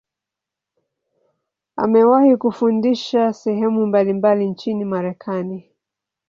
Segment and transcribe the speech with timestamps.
[1.77, 5.71] Amewahi kufundisha sehemu mbalimbali nchini Marekani.